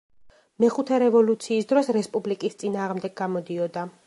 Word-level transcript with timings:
მეხუთე 0.63 0.99
რევოლუციის 1.03 1.69
დროს 1.73 1.93
რესპუბლიკის 2.01 2.61
წინააღმდეგ 2.65 3.19
გამოდიოდა. 3.25 3.91